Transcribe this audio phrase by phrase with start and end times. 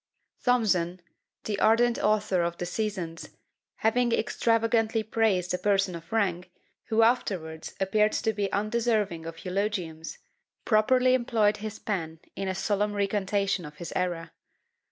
[0.43, 0.99] Thomson,
[1.43, 3.37] the ardent author of the Seasons,
[3.75, 6.49] having extravagantly praised a person of rank,
[6.85, 10.17] who afterwards appeared to be undeserving of eulogiums,
[10.65, 14.31] properly employed his pen in a solemn recantation of his error.